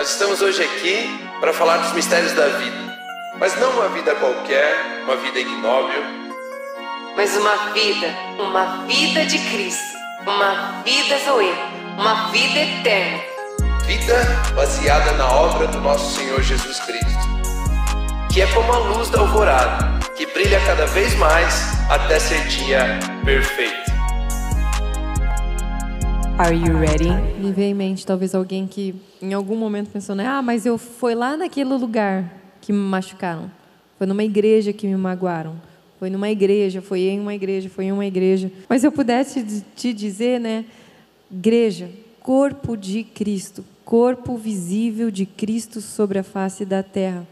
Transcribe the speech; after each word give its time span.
Nós 0.00 0.12
estamos 0.12 0.40
hoje 0.40 0.62
aqui 0.62 1.28
para 1.40 1.52
falar 1.52 1.76
dos 1.76 1.92
mistérios 1.92 2.32
da 2.32 2.46
vida, 2.46 2.98
mas 3.38 3.54
não 3.60 3.70
uma 3.72 3.90
vida 3.90 4.14
qualquer, 4.14 5.02
uma 5.04 5.14
vida 5.16 5.38
ignóbil, 5.38 6.02
mas 7.14 7.36
uma 7.36 7.54
vida, 7.74 8.06
uma 8.38 8.86
vida 8.86 9.26
de 9.26 9.38
Cristo, 9.50 9.98
uma 10.22 10.80
vida 10.82 11.18
Zoe, 11.18 11.52
uma 11.98 12.30
vida 12.30 12.60
eterna. 12.60 13.20
Vida 13.84 14.24
baseada 14.54 15.12
na 15.18 15.30
obra 15.30 15.66
do 15.66 15.82
nosso 15.82 16.18
Senhor 16.18 16.40
Jesus 16.40 16.80
Cristo, 16.80 17.28
que 18.32 18.40
é 18.40 18.46
como 18.54 18.72
a 18.72 18.78
luz 18.78 19.10
da 19.10 19.18
alvorada, 19.20 20.00
que 20.16 20.24
brilha 20.24 20.62
cada 20.64 20.86
vez 20.86 21.14
mais 21.16 21.74
até 21.90 22.18
ser 22.18 22.42
dia 22.46 22.98
perfeito. 23.22 23.89
Are 26.40 26.56
you 26.56 26.78
ready? 26.78 27.10
Me 27.38 27.52
veio 27.52 27.72
em 27.72 27.74
mente 27.74 28.06
talvez 28.06 28.34
alguém 28.34 28.66
que 28.66 28.94
em 29.20 29.34
algum 29.34 29.54
momento 29.54 29.90
pensou, 29.90 30.16
né? 30.16 30.26
Ah, 30.26 30.40
mas 30.40 30.64
eu 30.64 30.78
fui 30.78 31.14
lá 31.14 31.36
naquele 31.36 31.74
lugar 31.74 32.32
que 32.62 32.72
me 32.72 32.78
machucaram. 32.78 33.50
Foi 33.98 34.06
numa 34.06 34.24
igreja 34.24 34.72
que 34.72 34.86
me 34.86 34.96
magoaram. 34.96 35.60
Foi 35.98 36.08
numa 36.08 36.30
igreja, 36.30 36.80
foi 36.80 37.00
em 37.00 37.20
uma 37.20 37.34
igreja, 37.34 37.68
foi 37.68 37.84
em 37.84 37.92
uma 37.92 38.06
igreja. 38.06 38.50
Mas 38.70 38.82
eu 38.82 38.90
pudesse 38.90 39.62
te 39.76 39.92
dizer, 39.92 40.40
né? 40.40 40.64
Igreja, 41.30 41.90
corpo 42.22 42.74
de 42.74 43.04
Cristo, 43.04 43.62
corpo 43.84 44.34
visível 44.38 45.10
de 45.10 45.26
Cristo 45.26 45.82
sobre 45.82 46.20
a 46.20 46.22
face 46.22 46.64
da 46.64 46.82
terra. 46.82 47.28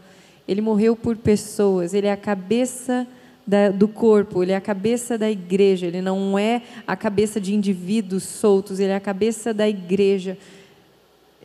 Ele 0.47 0.61
morreu 0.61 0.95
por 0.95 1.17
pessoas, 1.17 1.95
ele 1.95 2.05
é 2.05 2.11
a 2.11 2.17
cabeça 2.17 3.07
da, 3.49 3.69
do 3.69 3.87
corpo, 3.87 4.43
ele 4.43 4.51
é 4.51 4.55
a 4.55 4.61
cabeça 4.61 5.17
da 5.17 5.29
igreja, 5.29 5.87
ele 5.87 6.03
não 6.03 6.37
é 6.37 6.61
a 6.85 6.95
cabeça 6.95 7.41
de 7.41 7.55
indivíduos 7.55 8.21
soltos, 8.21 8.79
ele 8.79 8.91
é 8.91 8.95
a 8.95 8.99
cabeça 8.99 9.51
da 9.51 9.67
igreja. 9.67 10.37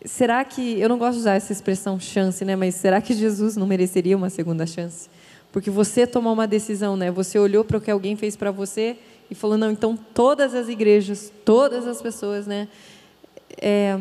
Será 0.04 0.44
que, 0.44 0.78
eu 0.78 0.86
não 0.86 0.98
gosto 0.98 1.14
de 1.14 1.20
usar 1.20 1.34
essa 1.34 1.50
expressão 1.50 1.98
chance, 1.98 2.44
né, 2.44 2.54
mas 2.54 2.74
será 2.74 3.00
que 3.00 3.14
Jesus 3.14 3.56
não 3.56 3.66
mereceria 3.66 4.14
uma 4.14 4.28
segunda 4.28 4.66
chance? 4.66 5.08
Porque 5.50 5.70
você 5.70 6.06
tomou 6.06 6.34
uma 6.34 6.46
decisão, 6.46 6.94
né? 6.94 7.10
Você 7.10 7.38
olhou 7.38 7.64
para 7.64 7.78
o 7.78 7.80
que 7.80 7.90
alguém 7.90 8.16
fez 8.16 8.36
para 8.36 8.50
você 8.50 8.98
e 9.30 9.36
falou: 9.36 9.56
não, 9.56 9.70
então 9.70 9.96
todas 9.96 10.52
as 10.52 10.68
igrejas, 10.68 11.32
todas 11.44 11.86
as 11.86 12.02
pessoas, 12.02 12.44
né? 12.44 12.66
É, 13.56 13.98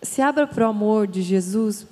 se 0.00 0.22
abra 0.22 0.46
para 0.46 0.64
o 0.64 0.70
amor 0.70 1.08
de 1.08 1.20
Jesus, 1.20 1.84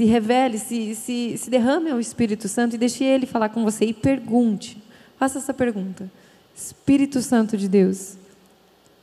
se 0.00 0.06
revele, 0.06 0.56
se, 0.56 0.94
se, 0.94 1.36
se 1.36 1.50
derrame 1.50 1.90
ao 1.90 2.00
Espírito 2.00 2.48
Santo 2.48 2.74
e 2.74 2.78
deixe 2.78 3.04
Ele 3.04 3.26
falar 3.26 3.50
com 3.50 3.62
você 3.62 3.84
e 3.84 3.92
pergunte. 3.92 4.82
Faça 5.18 5.36
essa 5.36 5.52
pergunta. 5.52 6.10
Espírito 6.56 7.20
Santo 7.20 7.54
de 7.54 7.68
Deus, 7.68 8.16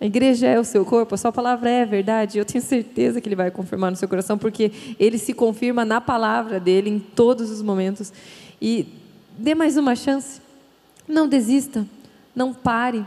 a 0.02 0.06
igreja 0.08 0.48
é 0.48 0.60
o 0.60 0.64
seu 0.64 0.84
corpo, 0.84 1.14
a 1.14 1.18
sua 1.18 1.32
palavra 1.32 1.70
é 1.70 1.86
verdade. 1.86 2.40
Eu 2.40 2.46
tenho 2.46 2.64
certeza 2.64 3.22
que 3.22 3.30
ele 3.30 3.36
vai 3.36 3.52
confirmar 3.52 3.92
no 3.92 3.98
seu 3.98 4.10
coração, 4.10 4.40
porque 4.40 4.72
ele 5.00 5.20
se 5.20 5.36
confirma 5.36 5.86
na 5.86 6.02
palavra 6.02 6.60
dele 6.60 6.90
em 6.90 6.98
todos 6.98 7.52
os 7.52 7.62
momentos. 7.62 8.12
E 8.60 8.88
dê 9.38 9.54
mais 9.54 9.78
uma 9.78 9.96
chance. 9.96 10.42
Não 11.08 11.30
desista, 11.30 11.86
não 12.36 12.56
pare, 12.56 13.06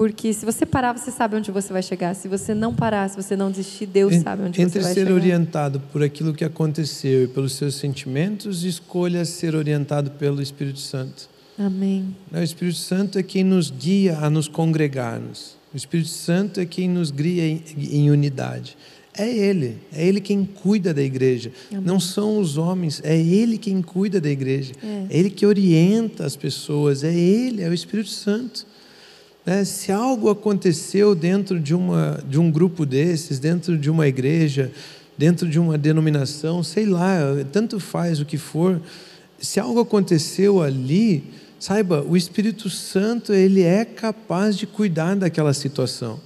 porque 0.00 0.32
se 0.32 0.46
você 0.46 0.64
parar, 0.64 0.96
você 0.96 1.10
sabe 1.10 1.36
onde 1.36 1.50
você 1.50 1.70
vai 1.74 1.82
chegar. 1.82 2.14
Se 2.14 2.26
você 2.26 2.54
não 2.54 2.74
parar, 2.74 3.06
se 3.10 3.16
você 3.22 3.36
não 3.36 3.50
desistir, 3.50 3.84
Deus 3.84 4.14
sabe 4.22 4.44
onde 4.44 4.58
Entre 4.58 4.72
você 4.72 4.80
vai 4.80 4.94
ser 4.94 5.00
chegar. 5.00 5.12
orientado 5.12 5.78
por 5.92 6.02
aquilo 6.02 6.32
que 6.32 6.42
aconteceu 6.42 7.24
e 7.24 7.28
pelos 7.28 7.52
seus 7.52 7.74
sentimentos, 7.74 8.64
escolha 8.64 9.26
ser 9.26 9.54
orientado 9.54 10.12
pelo 10.12 10.40
Espírito 10.40 10.78
Santo. 10.78 11.28
Amém. 11.58 12.16
O 12.32 12.38
Espírito 12.38 12.78
Santo 12.78 13.18
é 13.18 13.22
quem 13.22 13.44
nos 13.44 13.70
guia 13.70 14.16
a 14.20 14.30
nos 14.30 14.48
congregarmos. 14.48 15.58
O 15.70 15.76
Espírito 15.76 16.08
Santo 16.08 16.60
é 16.60 16.64
quem 16.64 16.88
nos 16.88 17.10
guia 17.10 17.46
em, 17.46 17.62
em 17.76 18.10
unidade. 18.10 18.78
É 19.14 19.28
Ele, 19.28 19.76
é 19.92 20.06
Ele 20.06 20.22
quem 20.22 20.46
cuida 20.46 20.94
da 20.94 21.02
igreja. 21.02 21.52
Amém. 21.70 21.84
Não 21.84 22.00
são 22.00 22.38
os 22.38 22.56
homens, 22.56 23.02
é 23.04 23.18
Ele 23.18 23.58
quem 23.58 23.82
cuida 23.82 24.18
da 24.18 24.30
igreja. 24.30 24.72
É. 24.82 24.86
é 25.10 25.18
Ele 25.18 25.28
que 25.28 25.44
orienta 25.44 26.24
as 26.24 26.36
pessoas, 26.36 27.04
é 27.04 27.14
Ele, 27.14 27.62
é 27.62 27.68
o 27.68 27.74
Espírito 27.74 28.08
Santo. 28.08 28.70
Né? 29.50 29.64
Se 29.64 29.90
algo 29.90 30.30
aconteceu 30.30 31.12
dentro 31.12 31.58
de, 31.58 31.74
uma, 31.74 32.22
de 32.24 32.38
um 32.38 32.52
grupo 32.52 32.86
desses, 32.86 33.40
dentro 33.40 33.76
de 33.76 33.90
uma 33.90 34.06
igreja, 34.06 34.70
dentro 35.18 35.48
de 35.48 35.58
uma 35.58 35.76
denominação, 35.76 36.62
sei 36.62 36.86
lá, 36.86 37.18
tanto 37.50 37.80
faz 37.80 38.20
o 38.20 38.24
que 38.24 38.38
for, 38.38 38.80
se 39.40 39.58
algo 39.58 39.80
aconteceu 39.80 40.62
ali, 40.62 41.24
saiba, 41.58 42.00
o 42.08 42.16
Espírito 42.16 42.70
Santo 42.70 43.32
ele 43.32 43.62
é 43.62 43.84
capaz 43.84 44.56
de 44.56 44.68
cuidar 44.68 45.16
daquela 45.16 45.52
situação. 45.52 46.20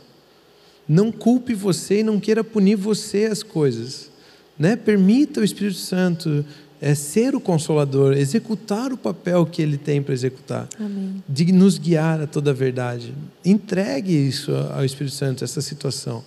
Não 0.87 1.11
culpe 1.11 1.55
você 1.55 2.01
e 2.01 2.05
não 2.05 2.21
queira 2.21 2.45
punir 2.45 2.77
você 2.77 3.25
as 3.25 3.43
coisas, 3.43 4.11
né? 4.59 4.77
Permita 4.77 5.41
o 5.41 5.45
Espírito 5.45 5.79
Santo 5.79 6.45
é, 6.81 6.95
ser 6.95 7.35
o 7.35 7.41
consolador, 7.41 8.15
executar 8.15 8.93
o 8.93 8.97
papel 8.97 9.47
que 9.47 9.63
ele 9.63 9.79
tem 9.79 10.03
para 10.03 10.13
executar, 10.13 10.69
Amém. 10.79 11.23
de 11.29 11.53
nos 11.53 11.79
guiar 11.79 12.21
a 12.21 12.27
toda 12.27 12.51
a 12.51 12.55
verdade. 12.55 13.15
Entregue 13.45 14.13
isso 14.13 14.53
ao 14.55 14.85
Espírito 14.85 15.15
Santo, 15.15 15.45
essa 15.45 15.61
situação. 15.61 16.23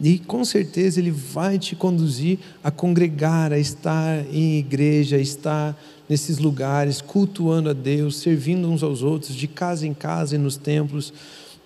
E 0.00 0.18
com 0.18 0.44
certeza 0.44 0.98
ele 0.98 1.10
vai 1.10 1.58
te 1.58 1.76
conduzir 1.76 2.38
a 2.62 2.70
congregar, 2.70 3.52
a 3.52 3.58
estar 3.58 4.24
em 4.32 4.58
igreja, 4.58 5.16
a 5.16 5.20
estar 5.20 5.78
nesses 6.08 6.38
lugares, 6.38 7.00
cultuando 7.00 7.70
a 7.70 7.72
Deus, 7.72 8.16
servindo 8.16 8.68
uns 8.68 8.82
aos 8.82 9.02
outros, 9.02 9.34
de 9.34 9.46
casa 9.46 9.86
em 9.86 9.94
casa 9.94 10.34
e 10.34 10.38
nos 10.38 10.56
templos. 10.56 11.12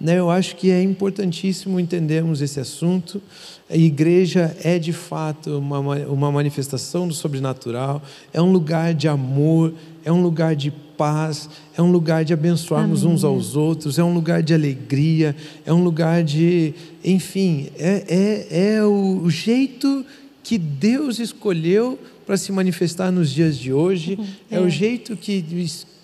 Né, 0.01 0.19
eu 0.19 0.31
acho 0.31 0.55
que 0.55 0.71
é 0.71 0.81
importantíssimo 0.81 1.81
entendermos 1.81 2.41
esse 2.41 2.61
assunto. 2.61 3.21
A 3.69 3.77
igreja 3.77 4.57
é 4.63 4.79
de 4.79 4.93
fato 4.93 5.59
uma, 5.59 5.81
uma 5.81 6.31
manifestação 6.31 7.09
do 7.09 7.15
sobrenatural, 7.15 8.01
é 8.33 8.41
um 8.41 8.53
lugar 8.53 8.95
de 8.95 9.09
amor, 9.09 9.75
é 10.05 10.13
um 10.13 10.23
lugar 10.23 10.55
de 10.55 10.71
paz, 10.71 11.51
é 11.77 11.83
um 11.83 11.91
lugar 11.91 12.25
de 12.25 12.33
abençoarmos 12.33 13.03
Amém. 13.03 13.15
uns 13.15 13.25
aos 13.25 13.57
outros, 13.57 13.99
é 13.99 14.05
um 14.05 14.15
lugar 14.15 14.43
de 14.43 14.55
alegria, 14.55 15.35
é 15.67 15.73
um 15.73 15.83
lugar 15.83 16.23
de. 16.23 16.75
Enfim, 17.05 17.69
é, 17.77 18.05
é, 18.51 18.77
é 18.77 18.85
o, 18.85 19.23
o 19.25 19.31
jeito 19.31 20.05
que 20.43 20.59
Deus 20.59 21.19
escolheu 21.19 21.99
para 22.27 22.37
se 22.37 22.53
manifestar 22.53 23.11
nos 23.11 23.31
dias 23.31 23.57
de 23.57 23.73
hoje, 23.73 24.19
é. 24.51 24.57
é 24.57 24.61
o 24.61 24.69
jeito 24.69 25.17
que 25.17 25.45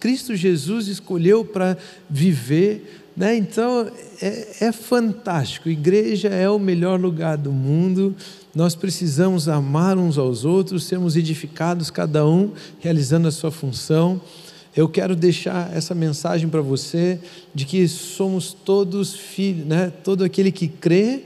Cristo 0.01 0.35
Jesus 0.35 0.89
escolheu 0.89 1.45
para 1.45 1.77
viver. 2.09 3.03
Né? 3.17 3.37
Então 3.37 3.91
é, 4.21 4.67
é, 4.67 4.73
fantástico. 4.73 5.69
Igreja 5.69 6.29
é 6.29 6.49
o 6.51 6.59
melhor 6.59 7.01
lugar 7.01 7.37
do 7.37 7.53
mundo. 7.53 8.15
Nós 8.55 8.75
precisamos 8.75 9.49
amar 9.49 9.97
uns 9.97 10.19
aos 10.19 10.45
outros, 10.45 10.85
sermos 10.85 11.17
edificados, 11.17 11.91
cada 11.91 12.27
um 12.27 12.53
realizando 12.81 13.29
a 13.29 13.31
sua 13.31 13.51
função. 13.51 14.21
Eu 14.77 14.89
quero 14.89 15.15
deixar 15.15 15.73
essa 15.77 15.95
mensagem 15.95 16.49
para 16.49 16.61
você 16.61 17.21
de 17.55 17.65
que 17.65 17.87
somos 17.87 18.53
todos 18.53 19.15
filhos, 19.15 19.67
né? 19.67 19.93
Todo 20.03 20.25
aquele 20.25 20.51
que 20.51 20.67
crê 20.67 21.23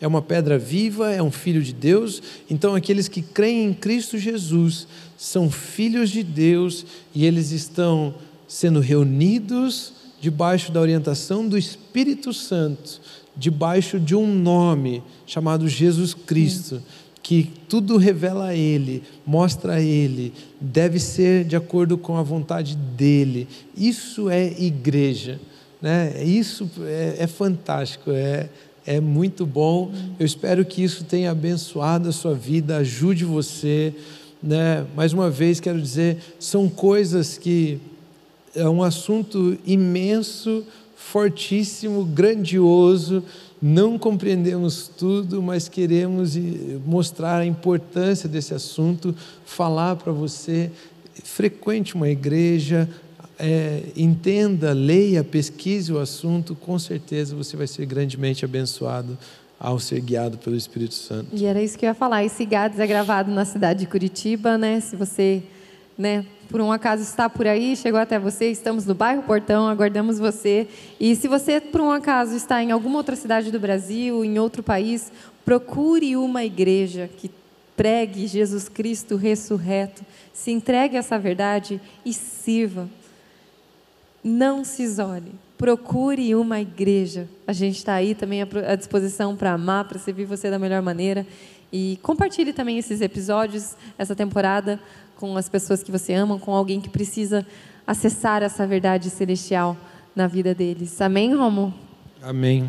é 0.00 0.06
uma 0.06 0.22
pedra 0.22 0.56
viva, 0.56 1.12
é 1.12 1.20
um 1.20 1.30
filho 1.30 1.60
de 1.60 1.72
Deus. 1.72 2.22
Então 2.48 2.76
aqueles 2.76 3.08
que 3.08 3.20
creem 3.20 3.66
em 3.66 3.74
Cristo 3.74 4.16
Jesus 4.16 4.86
são 5.18 5.50
filhos 5.50 6.10
de 6.10 6.22
Deus 6.22 6.86
e 7.12 7.26
eles 7.26 7.50
estão 7.50 8.14
sendo 8.46 8.78
reunidos 8.78 9.92
debaixo 10.22 10.70
da 10.70 10.80
orientação 10.80 11.48
do 11.48 11.58
Espírito 11.58 12.32
Santo, 12.32 13.00
debaixo 13.36 13.98
de 13.98 14.14
um 14.14 14.32
nome 14.32 15.02
chamado 15.26 15.68
Jesus 15.68 16.14
Cristo, 16.14 16.80
que 17.20 17.50
tudo 17.68 17.96
revela 17.96 18.46
a 18.46 18.54
Ele, 18.54 19.02
mostra 19.26 19.74
a 19.74 19.80
Ele, 19.80 20.32
deve 20.60 21.00
ser 21.00 21.44
de 21.44 21.56
acordo 21.56 21.98
com 21.98 22.16
a 22.16 22.22
vontade 22.22 22.76
dEle. 22.76 23.48
Isso 23.76 24.30
é 24.30 24.46
igreja, 24.62 25.40
né? 25.80 26.22
Isso 26.24 26.70
é, 26.82 27.16
é 27.18 27.26
fantástico, 27.26 28.12
é, 28.12 28.48
é 28.86 29.00
muito 29.00 29.44
bom. 29.44 29.92
Eu 30.20 30.24
espero 30.24 30.64
que 30.64 30.84
isso 30.84 31.02
tenha 31.02 31.32
abençoado 31.32 32.08
a 32.08 32.12
sua 32.12 32.34
vida, 32.34 32.76
ajude 32.76 33.24
você. 33.24 33.92
Né? 34.40 34.86
Mais 34.94 35.12
uma 35.12 35.28
vez, 35.28 35.58
quero 35.58 35.82
dizer, 35.82 36.18
são 36.38 36.68
coisas 36.68 37.36
que 37.36 37.80
é 38.54 38.68
um 38.68 38.82
assunto 38.82 39.58
imenso, 39.66 40.64
fortíssimo, 40.96 42.04
grandioso. 42.04 43.22
Não 43.60 43.98
compreendemos 43.98 44.88
tudo, 44.88 45.42
mas 45.42 45.68
queremos 45.68 46.36
mostrar 46.84 47.38
a 47.38 47.46
importância 47.46 48.28
desse 48.28 48.54
assunto, 48.54 49.14
falar 49.44 49.96
para 49.96 50.12
você. 50.12 50.70
Frequente 51.22 51.94
uma 51.94 52.08
igreja, 52.08 52.88
é, 53.38 53.82
entenda, 53.96 54.72
leia, 54.72 55.22
pesquise 55.22 55.92
o 55.92 55.98
assunto, 55.98 56.54
com 56.54 56.78
certeza 56.78 57.36
você 57.36 57.56
vai 57.56 57.66
ser 57.66 57.86
grandemente 57.86 58.44
abençoado 58.44 59.16
ao 59.58 59.78
ser 59.78 60.00
guiado 60.00 60.38
pelo 60.38 60.56
Espírito 60.56 60.94
Santo. 60.94 61.28
E 61.32 61.44
era 61.44 61.62
isso 61.62 61.78
que 61.78 61.84
eu 61.84 61.88
ia 61.88 61.94
falar. 61.94 62.24
Esse 62.24 62.44
GADS 62.44 62.80
é 62.80 62.86
gravado 62.86 63.30
na 63.30 63.44
cidade 63.44 63.80
de 63.80 63.86
Curitiba, 63.86 64.58
né? 64.58 64.80
Se 64.80 64.96
você 64.96 65.42
né, 65.96 66.24
por 66.48 66.60
um 66.60 66.70
acaso 66.70 67.02
está 67.02 67.28
por 67.30 67.46
aí, 67.46 67.74
chegou 67.76 67.98
até 67.98 68.18
você, 68.18 68.50
estamos 68.50 68.84
no 68.84 68.94
bairro 68.94 69.22
Portão, 69.22 69.68
aguardamos 69.68 70.18
você. 70.18 70.68
E 71.00 71.16
se 71.16 71.26
você, 71.26 71.60
por 71.60 71.80
um 71.80 71.90
acaso, 71.90 72.36
está 72.36 72.62
em 72.62 72.70
alguma 72.70 72.98
outra 72.98 73.16
cidade 73.16 73.50
do 73.50 73.58
Brasil, 73.58 74.24
em 74.24 74.38
outro 74.38 74.62
país, 74.62 75.10
procure 75.44 76.16
uma 76.16 76.44
igreja 76.44 77.08
que 77.16 77.30
pregue 77.76 78.26
Jesus 78.26 78.68
Cristo 78.68 79.16
ressurreto, 79.16 80.04
se 80.32 80.50
entregue 80.50 80.96
a 80.96 81.00
essa 81.00 81.18
verdade 81.18 81.80
e 82.04 82.12
sirva. 82.12 82.88
Não 84.22 84.64
se 84.64 84.82
isole. 84.82 85.32
Procure 85.58 86.34
uma 86.34 86.60
igreja. 86.60 87.28
A 87.46 87.52
gente 87.52 87.78
está 87.78 87.94
aí 87.94 88.14
também 88.14 88.42
à 88.42 88.74
disposição 88.76 89.36
para 89.36 89.52
amar, 89.52 89.88
para 89.88 89.98
servir 89.98 90.24
você 90.24 90.50
da 90.50 90.58
melhor 90.58 90.82
maneira. 90.82 91.26
E 91.72 91.98
compartilhe 92.02 92.52
também 92.52 92.78
esses 92.78 93.00
episódios, 93.00 93.74
essa 93.96 94.14
temporada, 94.14 94.78
com 95.22 95.36
as 95.36 95.48
pessoas 95.48 95.84
que 95.84 95.92
você 95.92 96.14
ama, 96.14 96.36
com 96.36 96.50
alguém 96.52 96.80
que 96.80 96.88
precisa 96.88 97.46
acessar 97.86 98.42
essa 98.42 98.66
verdade 98.66 99.08
celestial 99.08 99.76
na 100.16 100.26
vida 100.26 100.52
deles. 100.52 101.00
Amém, 101.00 101.32
Romo? 101.32 101.72
Amém. 102.20 102.68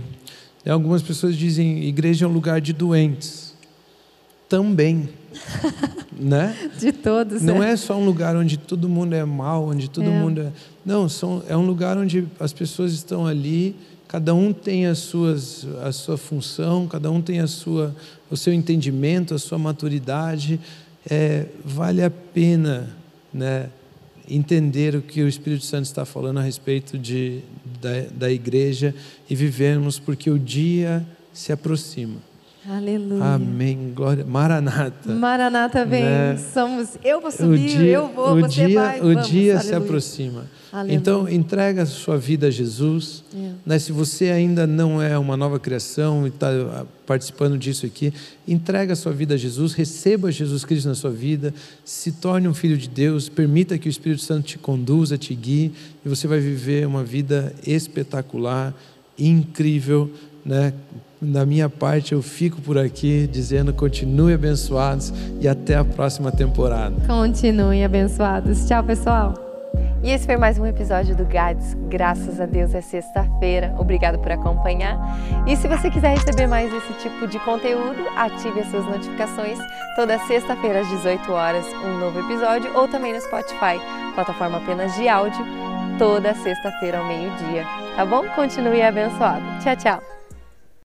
E 0.64 0.70
algumas 0.70 1.02
pessoas 1.02 1.36
dizem 1.36 1.84
igreja 1.86 2.26
é 2.26 2.28
um 2.28 2.32
lugar 2.32 2.62
de 2.62 2.72
doentes. 2.72 3.56
Também. 4.48 5.10
né? 6.14 6.56
De 6.78 6.92
todos. 6.92 7.42
Não 7.42 7.64
é. 7.64 7.72
é. 7.72 7.76
só 7.76 7.98
um 7.98 8.06
lugar 8.06 8.36
onde 8.36 8.56
todo 8.56 8.88
mundo 8.88 9.16
é 9.16 9.26
mal, 9.26 9.70
onde 9.70 9.90
todo 9.90 10.06
é. 10.06 10.12
mundo 10.12 10.42
é. 10.42 10.52
Não, 10.86 11.10
são, 11.10 11.42
é 11.48 11.58
um 11.58 11.66
lugar 11.66 11.98
onde 11.98 12.28
as 12.40 12.54
pessoas 12.54 12.94
estão 12.94 13.26
ali, 13.26 13.76
cada 14.08 14.32
um 14.36 14.54
tem 14.54 14.86
as 14.86 15.00
suas, 15.00 15.66
a 15.84 15.92
sua 15.92 16.20
função, 16.20 16.86
cada 16.88 17.10
um 17.10 17.20
tem 17.20 17.40
a 17.40 17.48
sua, 17.48 17.96
o 18.30 18.38
seu 18.38 18.54
entendimento, 18.54 19.34
a 19.34 19.40
sua 19.40 19.58
maturidade. 19.58 20.60
É, 21.10 21.46
vale 21.64 22.04
a 22.04 22.10
pena 22.10 22.90
né, 23.34 23.70
entender 24.30 24.96
o 24.96 25.02
que 25.02 25.22
o 25.22 25.28
Espírito 25.28 25.66
Santo 25.66 25.86
está 25.86 26.06
falando 26.06 26.40
a 26.40 26.42
respeito 26.42 26.98
de, 26.98 27.42
da, 27.82 28.02
da 28.12 28.32
igreja 28.32 28.96
e 29.30 29.36
vivermos, 29.36 30.00
porque 30.00 30.30
o 30.30 30.40
dia 30.40 31.06
se 31.34 31.52
aproxima. 31.52 32.33
Aleluia. 32.70 33.24
Amém. 33.24 33.92
Glória. 33.94 34.24
Maranata. 34.24 35.14
Maranata 35.14 35.86
vem. 35.86 36.04
Né? 36.04 36.38
Somos. 36.54 36.98
Eu 37.04 37.20
vou 37.20 37.30
subir, 37.30 37.78
dia, 37.78 37.92
eu 37.92 38.08
vou, 38.08 38.40
você 38.40 38.68
dia, 38.68 38.80
vai. 38.80 39.00
O 39.02 39.14
vamos. 39.14 39.28
dia 39.28 39.54
Aleluia. 39.56 39.60
se 39.60 39.76
aproxima. 39.76 40.46
Aleluia. 40.72 40.96
Então 40.96 41.28
entrega 41.28 41.82
a 41.82 41.86
sua 41.86 42.18
vida 42.18 42.48
a 42.48 42.50
Jesus. 42.50 43.22
É. 43.36 43.52
Né? 43.66 43.80
Se 43.80 43.92
você 43.92 44.30
ainda 44.30 44.66
não 44.66 45.02
é 45.02 45.18
uma 45.18 45.36
nova 45.36 45.60
criação 45.60 46.26
e 46.26 46.30
está 46.30 46.48
ah, 46.50 46.86
participando 47.06 47.58
disso 47.58 47.86
aqui, 47.86 48.14
entrega 48.48 48.94
a 48.94 48.96
sua 48.96 49.12
vida 49.12 49.34
a 49.34 49.38
Jesus, 49.38 49.74
receba 49.74 50.32
Jesus 50.32 50.64
Cristo 50.64 50.88
na 50.88 50.96
sua 50.96 51.12
vida, 51.12 51.54
se 51.84 52.14
torne 52.14 52.48
um 52.48 52.54
filho 52.54 52.78
de 52.78 52.88
Deus, 52.88 53.28
permita 53.28 53.78
que 53.78 53.90
o 53.90 53.92
Espírito 53.92 54.22
Santo 54.22 54.48
te 54.48 54.58
conduza, 54.58 55.18
te 55.18 55.36
guie 55.36 55.74
e 56.06 56.08
você 56.08 56.28
vai 56.28 56.40
viver 56.40 56.88
uma 56.88 57.04
vida 57.04 57.54
espetacular, 57.68 58.74
incrível, 59.20 60.10
né? 60.46 60.74
Da 61.22 61.46
minha 61.46 61.70
parte, 61.70 62.12
eu 62.12 62.22
fico 62.22 62.62
por 62.62 62.78
aqui 62.78 63.28
dizendo 63.28 63.74
continue 63.74 64.34
abençoados 64.34 65.14
e 65.40 65.48
até 65.48 65.76
a 65.76 65.86
próxima 65.86 66.32
temporada. 66.32 66.96
Continuem 67.08 67.86
abençoados. 67.86 68.66
Tchau, 68.68 68.84
pessoal. 68.84 69.34
E 70.04 70.12
esse 70.12 70.26
foi 70.26 70.36
mais 70.36 70.60
um 70.60 70.66
episódio 70.66 71.16
do 71.16 71.24
GADS. 71.24 71.78
Graças 71.88 72.42
a 72.42 72.46
Deus 72.46 72.76
é 72.76 72.82
sexta-feira. 72.82 73.74
Obrigado 73.80 74.20
por 74.20 74.34
acompanhar. 74.34 75.00
E 75.48 75.56
se 75.56 75.66
você 75.66 75.90
quiser 75.90 76.18
receber 76.18 76.46
mais 76.46 76.74
esse 76.74 76.94
tipo 77.02 77.26
de 77.26 77.40
conteúdo, 77.40 78.06
ative 78.18 78.60
as 78.60 78.68
suas 78.68 78.84
notificações. 78.86 79.58
Toda 79.96 80.20
sexta-feira 80.28 80.82
às 80.82 80.90
18 80.90 81.32
horas, 81.32 81.66
um 81.86 82.00
novo 82.00 82.20
episódio, 82.20 82.70
ou 82.76 82.86
também 82.90 83.14
no 83.14 83.22
Spotify, 83.22 83.80
plataforma 84.14 84.58
apenas 84.58 84.94
de 84.96 85.08
áudio, 85.08 85.46
toda 85.98 86.36
sexta-feira 86.36 86.98
ao 86.98 87.08
meio-dia. 87.08 87.64
Tá 87.96 88.06
bom? 88.06 88.28
Continue 88.36 88.82
abençoado. 88.82 89.46
Tchau, 89.64 89.76
tchau. 89.78 90.23